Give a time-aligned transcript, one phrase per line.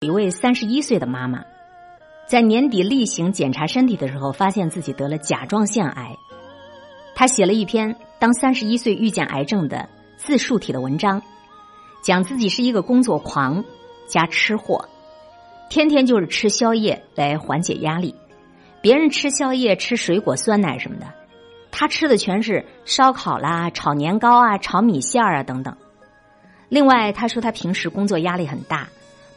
[0.00, 1.44] 一位三十一岁的妈妈，
[2.28, 6.16] 在年底例行检查身体的时候，发现自己得了甲状腺癌。
[7.16, 11.20] 她写了一篇《当三十一岁遇见癌症》的自述体的文章，
[12.00, 13.64] 讲自己是一个工作狂
[14.06, 14.88] 加吃货，
[15.68, 18.14] 天天就是吃宵夜来缓解压力。
[18.80, 21.06] 别人吃宵夜吃水果、酸奶什么的，
[21.72, 25.76] 他吃的全是烧烤啦、炒年糕啊、炒米线啊等等。
[26.68, 28.88] 另外，他说他平时工作压力很大。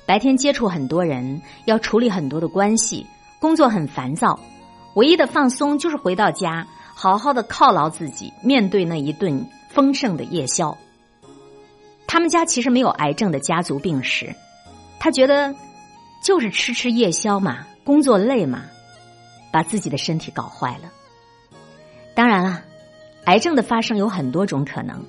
[0.05, 3.05] 白天接触很多人，要处理很多的关系，
[3.39, 4.37] 工作很烦躁。
[4.95, 10.77] 唯一的放松就是回到家，好好的犒劳自己，面对那一顿丰盛的夜宵。
[12.07, 14.35] 他们家其实没有癌症的家族病史，
[14.99, 15.55] 他觉得
[16.21, 18.63] 就是吃吃夜宵嘛，工作累嘛，
[19.49, 20.91] 把自己的身体搞坏了。
[22.13, 22.63] 当然了，
[23.25, 25.01] 癌症的发生有很多种可能。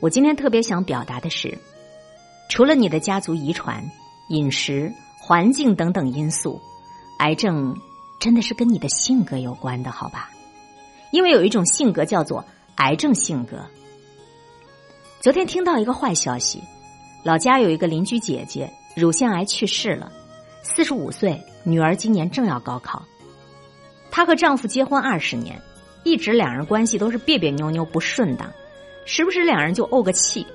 [0.00, 1.56] 我今天特别想表达的是，
[2.50, 3.82] 除了你的家族遗传。
[4.28, 6.60] 饮食、环境等等因素，
[7.18, 7.76] 癌症
[8.18, 10.30] 真的是跟你的性格有关的，好吧？
[11.12, 12.44] 因为有一种性格叫做
[12.76, 13.58] 癌症性格。
[15.20, 16.62] 昨天听到一个坏消息，
[17.24, 20.10] 老家有一个邻居姐姐乳腺癌去世了，
[20.62, 23.02] 四十五岁，女儿今年正要高考。
[24.10, 25.60] 她和丈夫结婚二十年，
[26.04, 28.50] 一直两人关系都是别别扭扭不顺当，
[29.04, 30.46] 时不时两人就怄个气，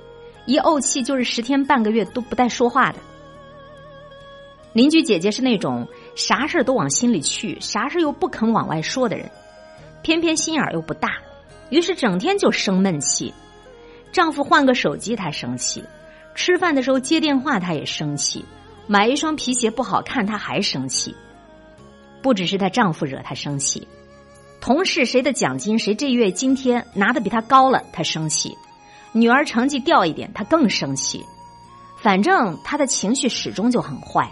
[0.45, 2.99] 一怄气就是十天半个月都不带说话的。
[4.73, 9.29] 邻居姐姐是那种啥事都往心里去，啥事又不肯往外说的人，
[10.01, 11.09] 偏偏心眼又不大，
[11.69, 13.33] 于是整天就生闷气。
[14.13, 15.83] 丈夫换个手机她生气，
[16.35, 18.45] 吃饭的时候接电话她也生气，
[18.87, 21.13] 买一双皮鞋不好看她还生气。
[22.21, 23.85] 不只是她丈夫惹她生气，
[24.61, 28.55] 同事谁的奖金谁这月津贴拿的比她高了她生气，
[29.11, 31.25] 女儿成绩掉一点她更生气，
[31.97, 34.31] 反正她的情绪始终就很坏。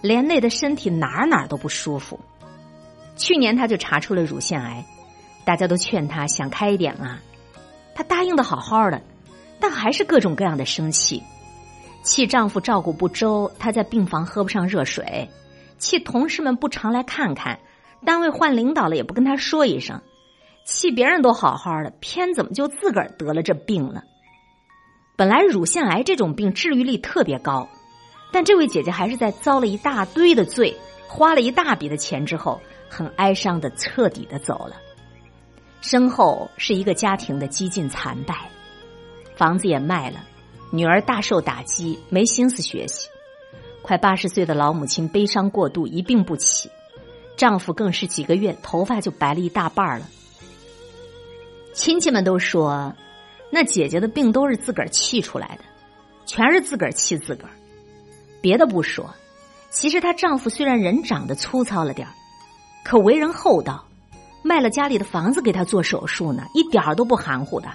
[0.00, 2.18] 连累的身体哪哪都不舒服。
[3.16, 4.84] 去年她就查出了乳腺癌，
[5.44, 7.20] 大家都劝她想开一点啊。
[7.94, 9.02] 她答应的好好的，
[9.58, 11.22] 但还是各种各样的生气，
[12.02, 15.28] 气丈夫照顾不周，她在病房喝不上热水；
[15.78, 17.58] 气同事们不常来看看，
[18.06, 19.98] 单位换领导了也不跟她说一声；
[20.64, 24.04] 气别人都好好的，偏怎么就自个儿得了这病了？
[25.16, 27.68] 本来乳腺癌这种病治愈率特别高。
[28.32, 30.76] 但这位姐姐还是在遭了一大堆的罪，
[31.08, 34.76] 花了一大笔的钱之后，很哀伤的彻底的走了。
[35.80, 38.48] 身后是一个家庭的几近残败，
[39.34, 40.24] 房子也卖了，
[40.70, 43.08] 女儿大受打击，没心思学习。
[43.82, 46.70] 快八十岁的老母亲悲伤过度，一病不起，
[47.36, 50.06] 丈夫更是几个月头发就白了一大半了。
[51.72, 52.94] 亲戚们都说，
[53.50, 55.64] 那姐姐的病都是自个儿气出来的，
[56.26, 57.50] 全是自个儿气自个儿。
[58.40, 59.14] 别的不说，
[59.70, 62.08] 其实她丈夫虽然人长得粗糙了点，
[62.84, 63.84] 可为人厚道，
[64.42, 67.68] 卖了家里的房子给她做手术呢，一点儿都不含糊的。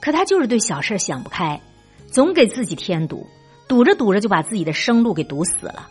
[0.00, 1.60] 可她就是对小事想不开，
[2.06, 3.26] 总给自己添堵，
[3.68, 5.88] 堵着堵着就把自己的生路给堵死了。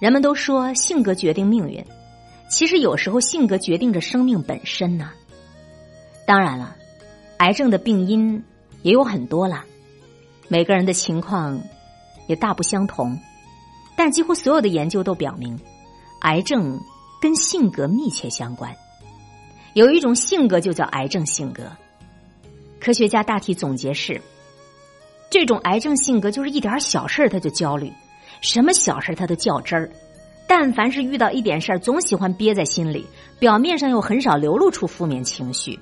[0.00, 1.84] 人们都说性格决定命运，
[2.50, 5.10] 其实有时候性格决定着生命本身呢。
[6.26, 6.76] 当然了，
[7.38, 8.42] 癌症的病因
[8.82, 9.64] 也有很多了，
[10.48, 11.60] 每个人的情况。
[12.26, 13.18] 也大不相同，
[13.96, 15.58] 但几乎所有的研究都表明，
[16.20, 16.80] 癌症
[17.20, 18.74] 跟性格密切相关。
[19.74, 21.64] 有一种性格就叫癌症性格。
[22.80, 24.20] 科学家大体总结是：
[25.30, 27.92] 这种癌症性格就是一点小事他就焦虑，
[28.40, 29.90] 什么小事他都较真儿，
[30.46, 33.06] 但凡是遇到一点事儿，总喜欢憋在心里，
[33.38, 35.78] 表面上又很少流露出负面情绪。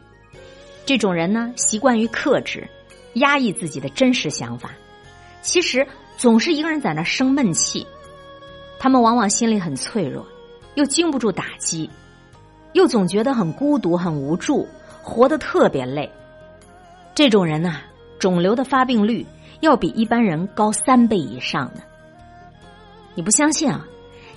[0.84, 2.68] 这种人呢，习惯于克制、
[3.14, 4.72] 压抑自己的真实想法，
[5.42, 5.86] 其实。
[6.20, 7.86] 总是一个人在那生闷气，
[8.78, 10.26] 他们往往心里很脆弱，
[10.74, 11.88] 又经不住打击，
[12.74, 14.68] 又总觉得很孤独、很无助，
[15.02, 16.12] 活得特别累。
[17.14, 17.78] 这种人呐，
[18.18, 19.26] 肿瘤的发病率
[19.60, 21.80] 要比一般人高三倍以上呢。
[23.14, 23.86] 你不相信啊？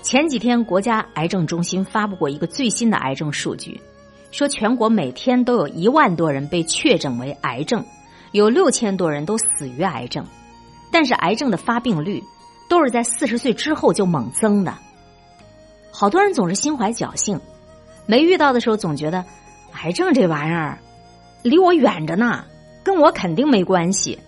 [0.02, 3.82] 前几天国家癌症中心发布过一个最新的癌症数据，
[4.32, 7.84] 说全国每天都有一万多人被确诊为癌症，
[8.32, 10.26] 有六千多人都死于癌症。
[10.94, 12.24] 但是癌症的发病率
[12.70, 14.78] 都是在四十岁之后就猛增的，
[15.92, 17.42] 好多人总是心怀侥幸，
[18.06, 19.26] 没遇到的时候总觉得
[19.82, 20.78] 癌症这玩意儿
[21.42, 22.46] 离我远着呢，
[22.84, 24.20] 跟我肯定没关系。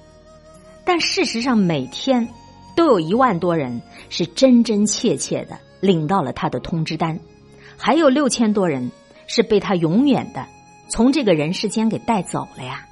[0.83, 2.27] 但事实上，每天
[2.75, 7.19] 都有一万多人是真真切切的领到了他的通知单，
[7.77, 8.91] 还有六千多人
[9.27, 10.45] 是被他永远的
[10.89, 12.85] 从这个人世间给带走了呀。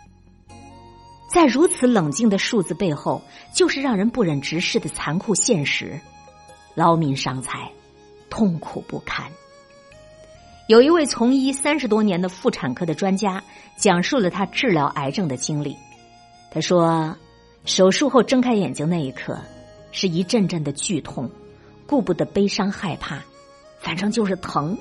[1.34, 3.20] 在如此冷静的数字背后，
[3.52, 6.00] 就是让人不忍直视的残酷现实：
[6.76, 7.72] 劳民伤财，
[8.30, 9.26] 痛苦不堪。
[10.68, 13.44] 有一位从医三十多年的妇产科的专家，
[13.76, 15.76] 讲述了他治疗癌症的经历。
[16.52, 17.18] 他说，
[17.66, 19.36] 手术后睁开眼睛那一刻，
[19.92, 21.28] 是一阵阵的剧痛，
[21.88, 23.18] 顾不得悲伤害怕，
[23.80, 24.78] 反正就是疼，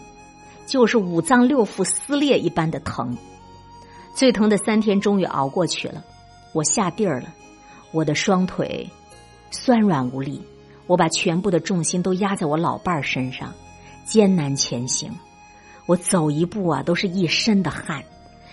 [0.67, 3.17] 就是五脏六腑撕裂一般的疼。
[4.15, 6.05] 最疼的三天终于熬过去了，
[6.53, 7.33] 我下地儿了，
[7.91, 8.89] 我的双腿
[9.51, 10.41] 酸软无力，
[10.87, 13.53] 我把全部的重心都压在我老伴儿身上，
[14.05, 15.11] 艰难前行。
[15.87, 18.03] 我走一步啊，都是一身的汗，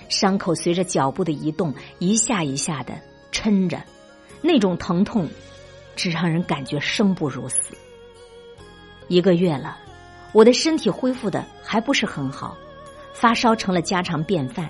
[0.07, 2.93] 伤口随着脚步的移动一下一下的
[3.31, 3.83] 抻着，
[4.41, 5.27] 那种疼痛，
[5.95, 7.75] 只让人感觉生不如死。
[9.07, 9.77] 一个月了，
[10.31, 12.57] 我的身体恢复的还不是很好，
[13.13, 14.69] 发烧成了家常便饭。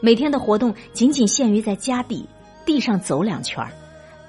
[0.00, 2.26] 每天的活动仅仅限于在家地。
[2.64, 3.66] 地上走两圈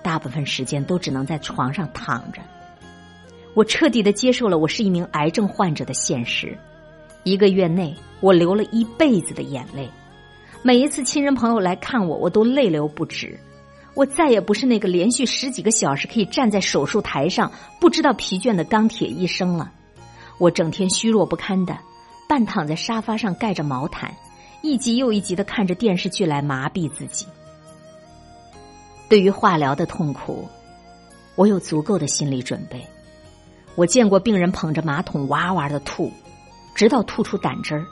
[0.01, 2.41] 大部分时间都只能在床上躺着。
[3.53, 6.57] 我彻底的接受了我是一名癌症患者的现实。
[7.23, 9.89] 一个月内，我流了一辈子的眼泪。
[10.63, 13.39] 每一次亲人朋友来看我，我都泪流不止。
[13.93, 19.71] 我再也不是那个连续十几个小时可以站在手术台上不知道疲倦的钢铁医生了。
[20.37, 21.77] 我整天虚弱不堪的，
[22.27, 24.15] 半躺在沙发上盖着毛毯。
[24.63, 27.25] 一集又一集的看着电视剧来麻痹自己。
[29.11, 30.47] 对于化疗的痛苦，
[31.35, 32.81] 我有足够的心理准备。
[33.75, 36.09] 我见过病人捧着马桶哇哇的吐，
[36.73, 37.83] 直到吐出胆汁儿；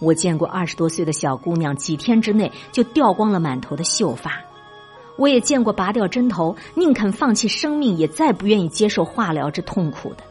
[0.00, 4.32] 我见过二十多岁的小姑娘几天之内就掉光了满头的秀发；
[5.16, 10.24] 我也见过拔掉针头宁肯放弃生命也再不愿意接受化疗之痛苦的。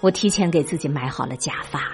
[0.00, 1.90] 我提前给自己买好了假发。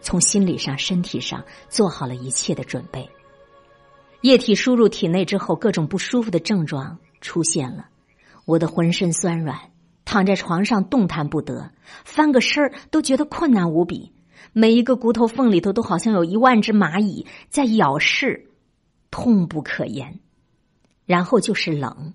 [0.00, 3.08] 从心理上、身体上做好了一切的准备。
[4.22, 7.88] 液体输入体内之后，各种不舒服的症状出现了。
[8.44, 9.58] 我的浑身酸软，
[10.04, 11.72] 躺在床上动弹不得，
[12.04, 14.12] 翻个身儿都觉得困难无比。
[14.52, 18.48] 每一个骨头缝里头都好像有一万只蚂蚁在咬噬，
[19.10, 20.20] 痛不可言。
[21.04, 22.14] 然后就是冷，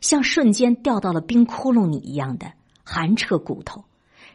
[0.00, 2.52] 像瞬间掉到了冰窟窿里一样的
[2.84, 3.84] 寒彻骨头。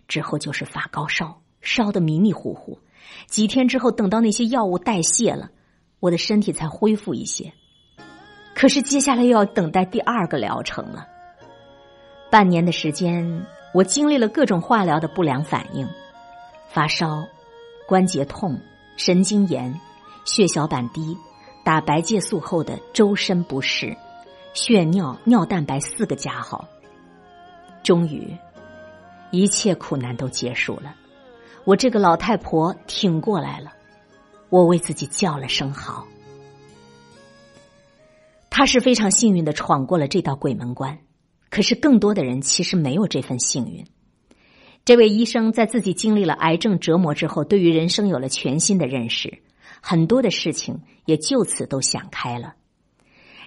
[0.07, 2.79] 之后就是发高烧，烧得迷迷糊糊。
[3.27, 5.51] 几天之后，等到那些药物代谢了，
[6.01, 7.53] 我的身体才恢复一些。
[8.53, 11.07] 可是接下来又要等待第二个疗程了。
[12.30, 15.88] 半年的时间，我经历了各种化疗的不良反应：
[16.69, 17.25] 发烧、
[17.88, 18.59] 关节痛、
[18.98, 19.74] 神经炎、
[20.25, 21.18] 血小板低、
[21.63, 23.95] 打白介素后的周身不适、
[24.54, 26.68] 血尿、尿蛋白四个加号。
[27.83, 28.38] 终于，
[29.31, 30.95] 一切苦难都结束了。
[31.63, 33.71] 我这个老太婆挺过来了，
[34.51, 36.06] 我为自己叫了声好。
[38.50, 41.00] 他是非常幸运的闯过了这道鬼门关，
[41.50, 43.86] 可是更多的人其实没有这份幸运。
[44.83, 49.42] 这位医生在自己经历了癌症折磨之后，对于人生有了全新的认识，
[49.81, 52.56] 很多的事情也就此都想开了。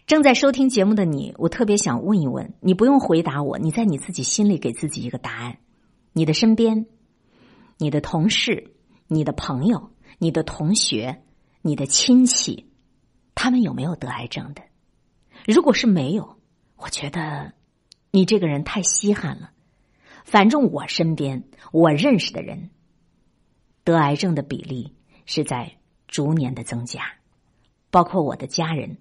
[0.07, 5.59] 正在收听节目的你，我特别想问一问，你不用回答我，你在你自己心里给自己一个答案：
[6.13, 6.87] 你的身边。
[7.77, 8.73] 你的同事、
[9.09, 11.23] 你的朋友、你的同学、
[11.63, 12.71] 你的亲戚，
[13.35, 14.63] 他们有没有得癌症的？
[15.47, 16.39] 如果是没有，
[16.77, 17.53] 我觉得
[18.11, 19.51] 你这个人太稀罕了。
[20.25, 22.71] 反正我身边我认识的人
[23.85, 24.95] 得癌症的比例
[25.27, 25.77] 是在
[26.09, 27.03] 逐年的增加，
[27.91, 28.97] 包括我的家人、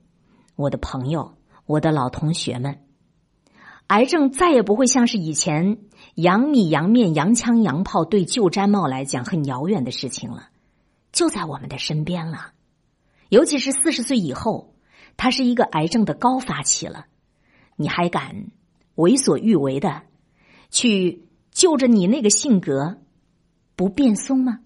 [0.56, 2.80] 我的朋友、我的老同学们。
[3.88, 5.78] 癌症再也不会像是以前
[6.16, 10.50] 洋米、洋面、洋枪、洋炮对旧毡帽来讲很遥远的事情了，
[11.14, 12.52] 就在我们的身边了。
[13.30, 14.76] 尤其是四十岁以后，
[15.16, 17.06] 它是一个癌症的高发期了。
[17.78, 18.52] 你还敢
[18.96, 20.04] 为所欲为的
[20.70, 23.02] 去就着你那个性格
[23.76, 24.60] 不变松吗？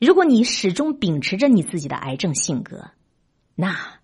[0.00, 2.90] 如果你始终秉持着你自己的癌症性格，
[3.54, 4.00] 那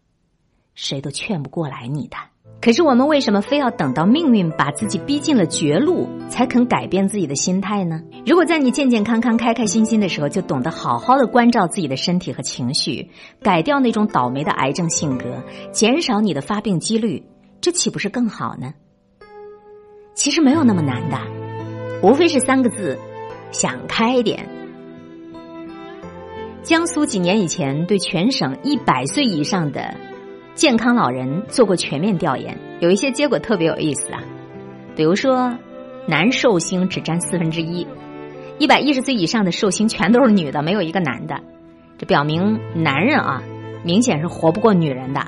[0.75, 2.17] 谁都劝不过来你的。
[2.61, 8.03] 可是我们为什么非要等到命运把自己逼进了绝路，才肯改变自己的心态呢？
[8.27, 13.11] 如果在你健健康康、开开心心的时候，就懂得好好的关照自己的身体和情绪，
[13.43, 17.23] 改掉那种倒霉的癌症性格，减少你的发病几率，
[17.61, 18.75] 这岂不是更好呢？
[20.15, 21.17] 其实没有那么难的，
[22.03, 22.99] 无非是三个字：
[23.53, 24.49] 想开点。
[26.65, 29.95] 江苏几年以前对全省一百岁以上的。
[30.59, 34.21] 健康老人做过全面调研，有一些结果特别有意思啊。
[34.97, 35.57] 比如说，
[36.09, 37.87] 男寿星只占四分之一，
[38.59, 41.39] 一百一十岁以上的寿星全都是女的，没有一个男的。
[41.97, 43.41] 这表明男人啊，
[43.85, 45.25] 明显是活不过女人的。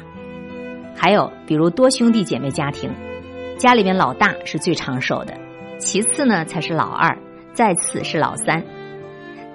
[0.96, 2.90] 还有比如多兄弟姐妹家庭，
[3.56, 5.34] 家里面老大是最长寿的，
[5.78, 7.16] 其次呢才是老二，
[7.52, 8.64] 再次是老三。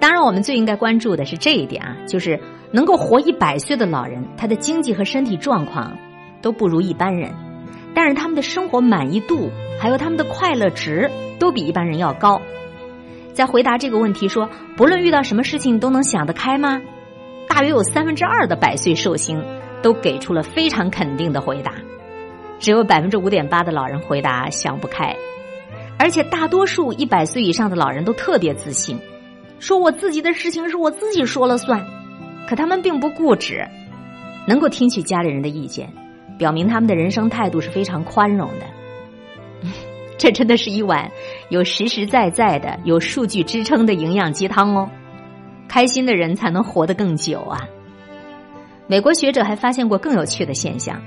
[0.00, 2.40] 当然，我们最应该关注的是这一点啊，就是
[2.72, 5.96] 能够活一百岁的老人，他的经济和身体状况
[6.42, 7.32] 都不如一般人，
[7.94, 12.40] 但是他们的生活满意度还有他们的快乐值都比一般人要高。
[13.32, 16.80] 在回答这个问题说，不论遇到什么事情都能想得开吗？
[17.48, 19.42] 大约有三分之二的百岁寿星
[19.82, 21.74] 都给出了非常肯定的回答，
[22.58, 25.14] 只有百分之五点八的老人回答想不开，
[25.98, 28.98] 而且大多数一百岁以上的老人都特别自信。
[29.58, 31.82] 说我自己的事情是我自己说了算，
[32.46, 33.66] 可他们并不固执，
[34.46, 35.92] 能够听取家里人的意见，
[36.38, 38.66] 表明他们的人生态度是非常宽容的。
[40.16, 41.10] 这真的是一碗
[41.50, 44.88] 有实实在在的、有数据支撑的营养鸡汤哦。
[45.68, 47.60] 开心的人才能活得更久啊！
[48.86, 51.02] 美国学者还发现过更有趣的现象：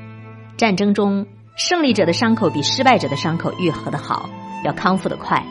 [0.58, 4.30] 战争中胜利者的伤口比失败者的伤口愈合的好，
[4.66, 5.44] 要康复的快，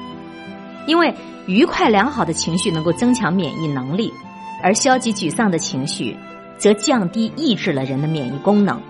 [0.87, 1.14] 因为。
[1.49, 4.12] 愉快良好的情绪能够增强免疫能力，
[4.62, 6.16] 而消极沮丧的情绪
[6.56, 8.80] 则降低抑制了人的免疫功能，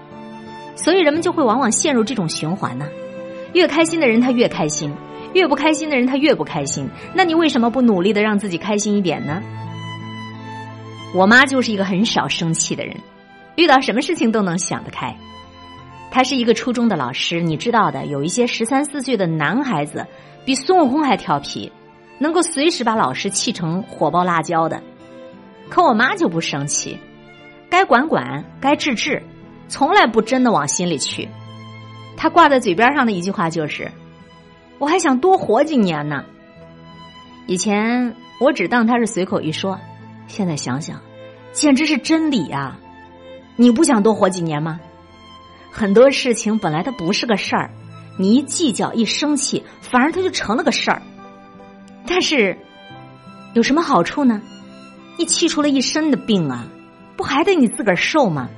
[0.75, 2.87] 所以人们就会往往陷入这种循环呢。
[3.53, 4.93] 越开心的人他越开心，
[5.35, 6.89] 越不开心的人他越不开心。
[7.15, 9.43] 那你为什么不努力的让自己开心一点呢？
[11.15, 12.97] 我妈就是一个很少生气的人，
[13.57, 15.17] 遇到什么事情都能想得开。
[16.11, 20.07] 她是一个初中的老师，你知道的，有一些十三四岁的男孩子
[20.45, 21.71] 比孙悟空还调皮。
[22.21, 24.83] 能够随时把老师气成火爆辣椒的，
[25.71, 26.99] 可我妈就不生气，
[27.69, 29.23] 该管管，该治治，
[29.69, 31.29] 从来不真的往心里去。
[32.17, 33.91] 她挂在嘴边上的一句话就是
[34.79, 36.25] ：“我还想多活几年呢。”
[37.47, 39.79] 以前我只当她是随口一说，
[40.27, 41.01] 现在想想，
[41.53, 42.79] 简直是真理啊！
[43.57, 44.81] 你不想多活几年吗？
[45.71, 47.71] 很多事情本来它不是个事儿，
[48.19, 51.03] 你一计较一生气，反而它就成了个事儿。
[52.07, 52.57] 但是，
[53.55, 54.41] 有什么好处呢？
[55.19, 56.65] 你气出了一身的病啊，
[57.17, 58.49] 不还得你自个儿受吗？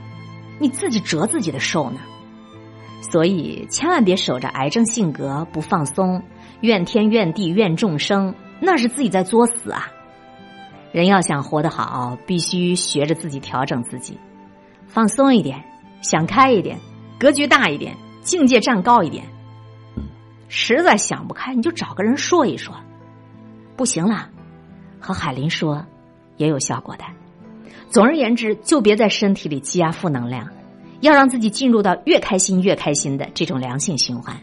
[0.58, 2.00] 你自己折自己的寿呢。
[3.00, 6.22] 所以，千万别守着癌症性格不放松，
[6.60, 9.88] 怨天怨地怨众生，那是自己在作死啊！
[10.92, 14.18] 人要想活得好，必须学着自己调整自己，
[14.86, 15.64] 放松一点，
[16.02, 16.78] 想开一点，
[17.18, 19.24] 格局大一点，境界站高一点。
[20.48, 22.74] 实在想不开，你就找个人说一说。
[23.76, 24.28] 不行了，
[25.00, 25.86] 和海林说，
[26.40, 27.04] 也有效果的。
[27.90, 30.48] 总而言之，就别在身体里积压负能量，
[31.00, 34.34] 要让自己进入到越开心越开心的这种良性循环，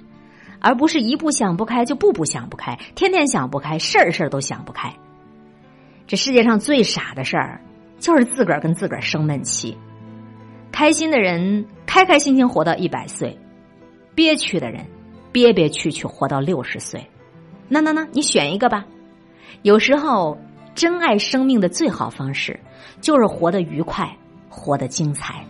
[0.59, 4.93] 而不是一步想不开就步步想不开，天天想不开，事儿事儿都想不开。
[6.05, 7.59] 这世界上最傻的事儿，
[7.99, 9.75] 就是自个儿跟自个儿生闷气。
[10.71, 13.35] 开心的人开开心心活到一百岁，
[14.13, 14.85] 憋屈的人
[15.31, 17.03] 憋憋屈屈活到六十岁。
[17.67, 18.85] 那那那，你选一个吧。
[19.63, 20.37] 有时候，
[20.77, 22.59] 珍爱生命的最好方式，
[23.01, 24.15] 就是活得愉快，
[24.47, 25.43] 活得精彩。